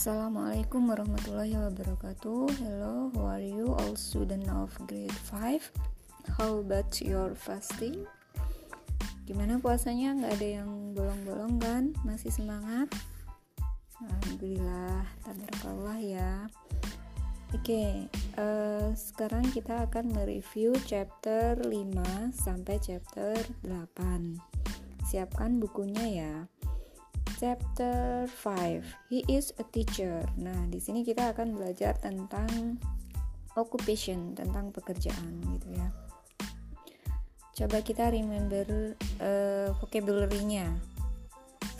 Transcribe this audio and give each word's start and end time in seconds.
Assalamualaikum 0.00 0.88
warahmatullahi 0.88 1.60
wabarakatuh 1.60 2.48
Hello, 2.64 3.12
how 3.12 3.36
are 3.36 3.44
you 3.44 3.76
all 3.76 3.92
student 4.00 4.48
of 4.48 4.72
grade 4.88 5.12
5 5.28 5.60
How 6.40 6.64
about 6.64 6.88
your 7.04 7.36
fasting? 7.36 8.08
Gimana 9.28 9.60
puasanya? 9.60 10.16
Nggak 10.16 10.40
ada 10.40 10.48
yang 10.64 10.96
bolong-bolong 10.96 11.60
kan? 11.60 11.92
Masih 12.08 12.32
semangat? 12.32 12.88
Alhamdulillah, 14.00 15.04
tabarakallah 15.20 15.98
ya 16.00 16.48
Oke, 17.52 17.60
okay, 17.60 17.92
uh, 18.40 18.40
eh, 18.40 18.96
sekarang 18.96 19.52
kita 19.52 19.84
akan 19.84 20.16
mereview 20.16 20.72
chapter 20.88 21.60
5 21.60 22.32
sampai 22.32 22.80
chapter 22.80 23.36
8 23.68 23.84
Siapkan 25.12 25.60
bukunya 25.60 26.24
ya 26.24 26.34
Chapter 27.40 28.28
5. 28.28 29.08
He 29.08 29.24
is 29.24 29.56
a 29.56 29.64
teacher. 29.64 30.28
Nah, 30.36 30.68
di 30.68 30.76
sini 30.76 31.00
kita 31.00 31.32
akan 31.32 31.56
belajar 31.56 31.96
tentang 31.96 32.76
occupation, 33.56 34.36
tentang 34.36 34.68
pekerjaan 34.68 35.40
gitu 35.56 35.72
ya. 35.72 35.88
Coba 37.56 37.80
kita 37.80 38.12
remember 38.12 38.92
uh, 39.24 39.72
vocabulary-nya. 39.80 40.68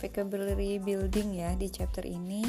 Vocabulary 0.01 0.81
building 0.81 1.37
ya 1.37 1.53
di 1.53 1.69
chapter 1.69 2.09
ini 2.09 2.41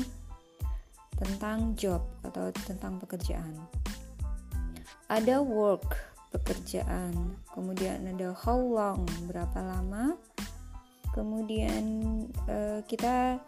tentang 1.13 1.77
job 1.77 2.01
atau 2.25 2.49
tentang 2.65 2.97
pekerjaan. 2.97 3.61
Ada 5.13 5.45
work, 5.45 6.01
pekerjaan. 6.33 7.37
Kemudian 7.53 8.09
ada 8.09 8.33
how 8.33 8.57
long, 8.57 9.05
berapa 9.29 9.61
lama 9.61 10.17
kemudian 11.13 11.85
uh, 12.49 12.81
kita 12.89 13.41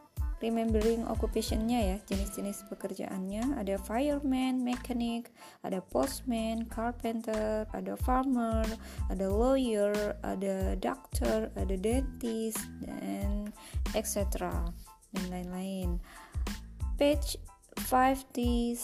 remembering 0.44 1.08
occupationnya 1.08 1.80
ya 1.80 1.96
jenis-jenis 2.04 2.68
pekerjaannya. 2.68 3.56
Ada 3.56 3.80
fireman, 3.80 4.60
mechanic, 4.60 5.32
ada 5.64 5.80
postman, 5.80 6.68
carpenter, 6.68 7.64
ada 7.72 7.96
farmer, 8.04 8.68
ada 9.08 9.26
lawyer, 9.26 10.12
ada 10.20 10.76
doctor, 10.76 11.48
ada 11.56 11.74
dentist 11.80 12.60
dan 12.84 13.48
etc 13.96 14.52
dan 15.16 15.24
lain-lain. 15.32 15.96
Page 17.00 17.40
57 17.88 18.76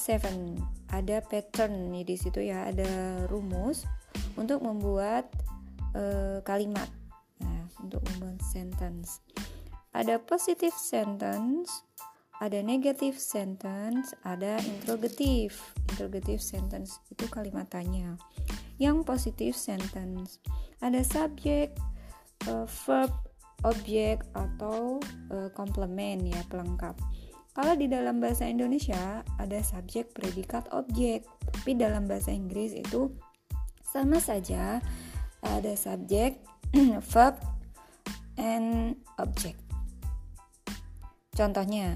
ada 0.90 1.16
pattern 1.22 1.94
nih 1.94 2.02
di 2.02 2.16
situ 2.18 2.42
ya 2.42 2.66
ada 2.66 3.22
rumus 3.30 3.86
untuk 4.34 4.58
membuat 4.66 5.30
uh, 5.94 6.42
kalimat 6.42 6.90
untuk 7.82 8.04
membuat 8.14 8.40
sentence. 8.44 9.24
Ada 9.90 10.22
positive 10.22 10.74
sentence, 10.76 11.82
ada 12.40 12.64
negative 12.64 13.20
sentence, 13.20 14.16
ada 14.24 14.56
interrogative. 14.64 15.52
Interrogative 15.92 16.40
sentence 16.40 17.02
itu 17.12 17.28
kalimat 17.28 17.68
tanya. 17.68 18.16
Yang 18.80 19.04
positive 19.04 19.56
sentence 19.58 20.40
ada 20.80 21.04
subjek, 21.04 21.76
uh, 22.48 22.64
verb, 22.88 23.12
objek 23.68 24.24
atau 24.32 25.04
uh, 25.28 25.52
komplement 25.52 26.24
ya 26.24 26.40
pelengkap. 26.48 26.96
Kalau 27.52 27.74
di 27.76 27.90
dalam 27.90 28.22
bahasa 28.22 28.48
Indonesia 28.48 29.20
ada 29.36 29.58
subjek, 29.60 30.16
predikat, 30.16 30.64
objek, 30.72 31.26
tapi 31.50 31.76
dalam 31.76 32.08
bahasa 32.08 32.32
Inggris 32.32 32.72
itu 32.72 33.12
sama 33.84 34.22
saja 34.22 34.80
ada 35.44 35.72
subjek, 35.76 36.40
verb, 37.12 37.36
and 38.40 38.96
object. 39.20 39.60
Contohnya, 41.36 41.92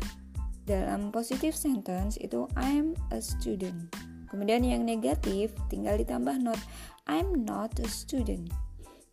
dalam 0.69 1.09
positive 1.09 1.57
sentence 1.57 2.21
itu 2.21 2.45
I'm 2.57 2.93
a 3.13 3.21
student. 3.25 3.89
Kemudian 4.29 4.65
yang 4.65 4.85
negatif 4.85 5.57
tinggal 5.73 5.97
ditambah 5.97 6.37
not. 6.41 6.61
I'm 7.09 7.45
not 7.45 7.77
a 7.81 7.89
student. 7.89 8.53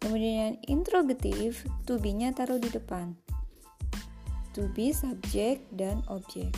Kemudian 0.01 0.33
yang 0.33 0.55
interrogative, 0.65 1.61
to 1.85 2.01
be-nya 2.01 2.33
taruh 2.33 2.57
di 2.57 2.71
depan. 2.73 3.13
To 4.57 4.67
be 4.73 4.91
subject 4.91 5.63
dan 5.77 6.01
objek. 6.09 6.51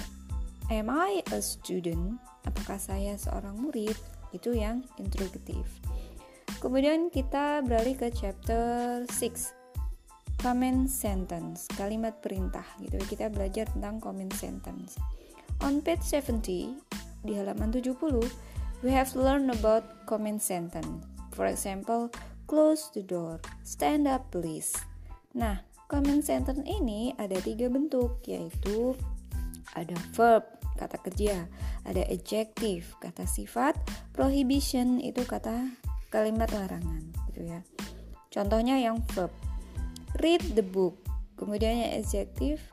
Am 0.72 0.88
I 0.88 1.22
a 1.36 1.44
student? 1.44 2.18
Apakah 2.48 2.80
saya 2.80 3.20
seorang 3.20 3.60
murid? 3.60 3.94
Itu 4.32 4.56
yang 4.56 4.88
interrogative. 4.96 5.68
Kemudian 6.64 7.12
kita 7.12 7.60
beralih 7.68 8.00
ke 8.00 8.08
chapter 8.16 9.04
6 9.12 9.63
Command 10.44 10.92
sentence, 10.92 11.72
kalimat 11.72 12.20
perintah 12.20 12.68
gitu. 12.84 13.00
Kita 13.00 13.32
belajar 13.32 13.64
tentang 13.72 14.04
command 14.04 14.36
sentence. 14.36 15.00
On 15.64 15.80
page 15.80 16.04
70 16.04 16.84
di 17.24 17.32
halaman 17.40 17.72
70, 17.72 17.96
we 18.84 18.92
have 18.92 19.08
learned 19.16 19.48
about 19.56 20.04
command 20.04 20.44
sentence. 20.44 21.08
For 21.32 21.48
example, 21.48 22.12
close 22.52 22.92
the 22.92 23.08
door, 23.08 23.40
stand 23.64 24.04
up 24.04 24.36
please. 24.36 24.76
Nah, 25.32 25.64
command 25.88 26.28
sentence 26.28 26.60
ini 26.68 27.16
ada 27.16 27.40
tiga 27.40 27.72
bentuk, 27.72 28.20
yaitu 28.28 29.00
ada 29.80 29.96
verb, 30.12 30.44
kata 30.76 31.00
kerja, 31.08 31.48
ada 31.88 32.04
adjective, 32.12 32.92
kata 33.00 33.24
sifat, 33.24 33.80
prohibition 34.12 35.00
itu 35.00 35.24
kata 35.24 35.72
kalimat 36.12 36.52
larangan, 36.52 37.00
gitu 37.32 37.48
ya. 37.48 37.64
Contohnya 38.28 38.76
yang 38.76 39.00
verb, 39.16 39.32
read 40.24 40.42
the 40.56 40.64
book. 40.64 41.04
Kemudian 41.36 41.84
yang 41.84 42.00
adjektif 42.00 42.64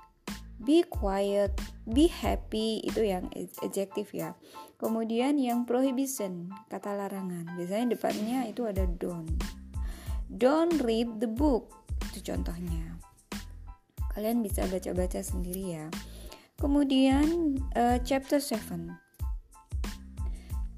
be 0.63 0.87
quiet 0.87 1.51
be 1.91 2.07
happy 2.07 2.79
itu 2.87 3.03
yang 3.03 3.27
adjektif 3.61 4.15
ya. 4.15 4.39
Kemudian 4.79 5.37
yang 5.37 5.67
prohibition 5.67 6.55
kata 6.71 6.95
larangan. 6.95 7.51
Biasanya 7.59 7.99
depannya 7.99 8.47
itu 8.47 8.65
ada 8.65 8.87
don't. 8.87 9.35
Don't 10.31 10.79
read 10.87 11.19
the 11.19 11.27
book 11.27 11.75
itu 12.15 12.33
contohnya. 12.33 12.97
Kalian 14.15 14.47
bisa 14.47 14.65
baca-baca 14.71 15.19
sendiri 15.19 15.75
ya. 15.75 15.87
Kemudian 16.57 17.59
uh, 17.75 17.99
chapter 18.05 18.39
7 18.39 19.11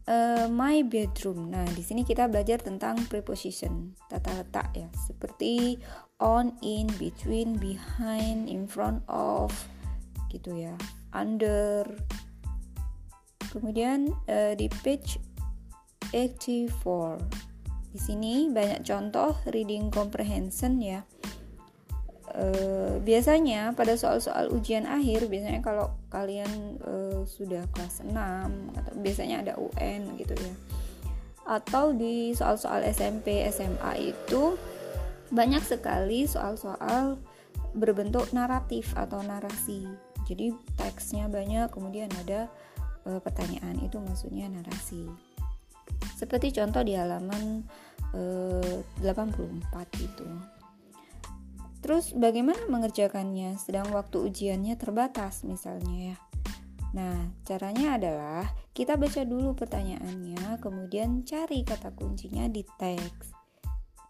uh, 0.07 0.47
my 0.51 0.83
bedroom. 0.87 1.51
Nah, 1.51 1.67
di 1.75 1.83
sini 1.83 2.07
kita 2.07 2.27
belajar 2.31 2.63
tentang 2.63 2.99
preposition, 3.07 3.95
tata 4.07 4.31
letak 4.35 4.73
ya, 4.75 4.89
seperti 4.95 5.79
on, 6.23 6.55
in, 6.63 6.87
between, 7.03 7.59
behind, 7.59 8.47
in 8.47 8.71
front 8.71 9.03
of, 9.11 9.51
gitu 10.31 10.55
ya, 10.55 10.75
under. 11.11 11.83
Kemudian 13.51 14.15
uh, 14.31 14.55
di 14.55 14.71
page 14.87 15.19
84. 16.15 17.19
Di 17.93 17.99
sini 18.01 18.49
banyak 18.49 18.87
contoh 18.87 19.35
reading 19.51 19.91
comprehension 19.91 20.79
ya. 20.79 21.03
Uh, 22.33 22.97
biasanya 23.05 23.77
pada 23.77 23.93
soal-soal 23.93 24.49
ujian 24.49 24.89
akhir 24.89 25.29
biasanya 25.29 25.61
kalau 25.61 25.93
kalian 26.09 26.81
uh, 26.81 27.29
sudah 27.29 27.69
kelas 27.77 28.01
6 28.01 28.09
atau 28.73 28.93
biasanya 29.05 29.45
ada 29.45 29.53
UN 29.61 30.17
gitu 30.17 30.33
ya 30.33 30.55
atau 31.47 31.91
di 31.91 32.31
soal-soal 32.35 32.87
SMP 32.87 33.43
SMA 33.51 34.15
itu 34.15 34.55
banyak 35.33 35.65
sekali 35.65 36.29
soal-soal 36.29 37.17
berbentuk 37.73 38.29
naratif 38.37 38.93
atau 38.93 39.25
narasi 39.25 39.89
jadi 40.29 40.53
teksnya 40.77 41.27
banyak 41.27 41.73
kemudian 41.73 42.13
ada 42.21 42.53
uh, 43.09 43.19
pertanyaan 43.19 43.81
itu 43.81 43.97
maksudnya 43.99 44.47
narasi 44.53 45.09
seperti 46.15 46.53
contoh 46.53 46.85
di 46.85 46.95
halaman 46.95 47.65
uh, 48.15 48.79
84 49.01 49.41
itu 49.99 50.29
Terus 51.83 52.15
bagaimana 52.15 52.63
mengerjakannya 52.71 53.59
sedang 53.59 53.91
waktu 53.91 54.23
ujiannya 54.31 54.79
terbatas 54.79 55.43
misalnya 55.43 56.15
ya. 56.15 56.17
Nah, 56.95 57.35
caranya 57.43 57.99
adalah 57.99 58.47
kita 58.71 58.95
baca 58.95 59.27
dulu 59.27 59.59
pertanyaannya, 59.59 60.63
kemudian 60.63 61.27
cari 61.27 61.67
kata 61.67 61.91
kuncinya 61.99 62.47
di 62.47 62.63
teks. 62.79 63.35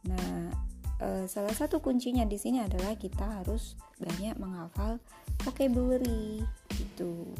Nah, 0.05 0.53
e, 1.03 1.27
salah 1.27 1.51
satu 1.51 1.83
kuncinya 1.83 2.23
di 2.23 2.39
sini 2.39 2.63
adalah 2.63 2.95
kita 2.95 3.43
harus 3.43 3.75
banyak 3.99 4.39
menghafal 4.39 5.03
vocabulary 5.43 6.47
gitu. 6.79 7.35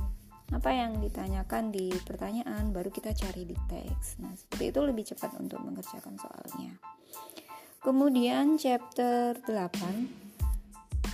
Apa 0.53 0.69
yang 0.75 1.01
ditanyakan 1.01 1.73
di 1.73 1.89
pertanyaan 2.05 2.75
baru 2.75 2.93
kita 2.93 3.15
cari 3.17 3.49
di 3.49 3.57
teks. 3.71 4.21
Nah, 4.21 4.35
seperti 4.37 4.75
itu 4.75 4.81
lebih 4.85 5.05
cepat 5.15 5.39
untuk 5.41 5.63
mengerjakan 5.65 6.19
soalnya. 6.21 6.77
Kemudian 7.81 8.61
chapter 8.61 9.35
8 9.49 9.51
uh, 9.51 9.65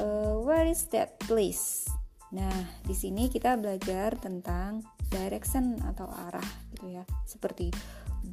eh, 0.03 0.35
Where 0.43 0.67
is 0.67 0.91
that 0.91 1.17
place? 1.23 1.87
Nah, 2.35 2.53
di 2.85 2.93
sini 2.93 3.33
kita 3.33 3.57
belajar 3.57 4.19
tentang 4.21 4.85
direction 5.09 5.81
atau 5.81 6.11
arah 6.29 6.45
gitu 6.77 6.93
ya. 6.93 7.05
Seperti 7.25 7.73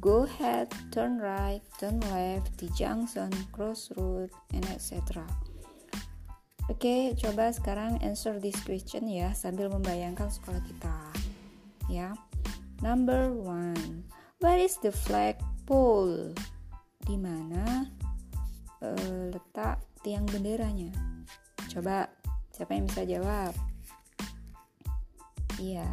go 0.00 0.24
ahead, 0.24 0.72
turn 0.90 1.18
right, 1.18 1.62
turn 1.78 2.00
left, 2.12 2.58
the 2.58 2.68
junction, 2.76 3.30
crossroad, 3.52 4.30
and 4.52 4.64
etc. 4.70 5.24
Oke, 6.66 7.14
coba 7.14 7.54
sekarang 7.54 8.02
answer 8.02 8.42
this 8.42 8.58
question 8.66 9.06
ya 9.06 9.30
sambil 9.30 9.70
membayangkan 9.70 10.26
sekolah 10.26 10.58
kita. 10.66 10.96
Ya. 11.86 12.10
Number 12.82 13.30
one, 13.32 14.04
where 14.42 14.58
is 14.58 14.76
the 14.82 14.90
flag 14.90 15.38
pole? 15.64 16.34
Di 17.06 17.14
mana 17.14 17.86
uh, 18.82 19.30
letak 19.30 19.80
tiang 20.02 20.26
benderanya? 20.26 20.90
Coba, 21.70 22.10
siapa 22.50 22.74
yang 22.74 22.90
bisa 22.90 23.06
jawab? 23.06 23.54
Iya, 25.56 25.86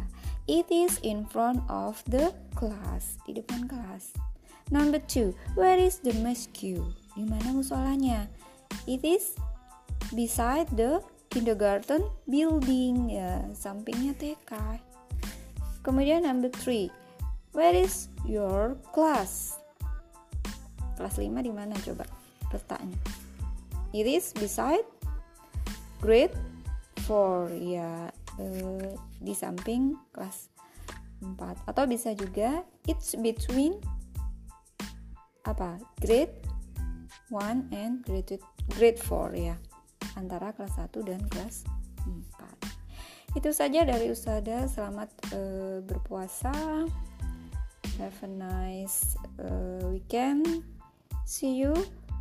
it 0.46 0.66
is 0.68 1.00
in 1.02 1.24
front 1.26 1.60
of 1.68 2.02
the 2.08 2.32
class, 2.54 3.16
di 3.24 3.36
depan 3.36 3.68
kelas. 3.68 4.14
Number 4.72 4.98
two, 4.98 5.36
where 5.56 5.76
is 5.76 6.00
the 6.00 6.16
mosque? 6.24 6.80
Di 7.14 7.24
mana 7.24 7.52
musolanya? 7.52 8.28
It 8.88 9.04
is 9.04 9.36
beside 10.12 10.68
the 10.76 11.00
kindergarten 11.34 12.06
building 12.30 13.10
ya 13.10 13.42
sampingnya 13.50 14.14
TK 14.14 14.78
kemudian 15.82 16.22
number 16.22 16.46
three 16.46 16.94
where 17.50 17.74
is 17.74 18.06
your 18.22 18.78
class 18.94 19.58
kelas 20.94 21.18
5 21.18 21.26
di 21.42 21.50
mana 21.50 21.74
coba 21.82 22.06
letaknya 22.54 22.94
it 23.90 24.06
is 24.06 24.30
beside 24.38 24.86
grade 25.98 26.30
4 27.02 27.50
ya 27.58 28.14
eh, 28.40 28.94
di 29.20 29.34
samping 29.34 29.94
kelas 30.10 30.50
4 31.22 31.68
atau 31.70 31.84
bisa 31.88 32.12
juga 32.12 32.62
it's 32.84 33.16
between 33.16 33.78
apa? 35.44 35.76
Grade 36.00 36.40
1 37.32 37.72
and 37.72 38.00
grade 38.04 38.40
grade 38.74 39.00
4 39.00 39.34
ya. 39.36 39.56
Antara 40.14 40.54
kelas 40.54 40.76
1 40.78 41.04
dan 41.04 41.20
kelas 41.28 41.66
4 42.06 42.64
itu 43.34 43.50
saja 43.50 43.82
dari 43.82 44.14
Usada. 44.14 44.70
Selamat 44.70 45.10
uh, 45.34 45.82
berpuasa. 45.82 46.54
Have 47.98 48.18
a 48.26 48.30
nice 48.30 49.18
uh, 49.38 49.90
weekend. 49.90 50.62
See 51.26 51.58
you. 51.58 51.74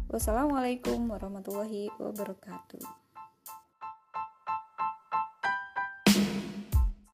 Wassalamualaikum 0.09 1.09
warahmatullahi 1.09 1.89
wabarakatuh 1.97 3.02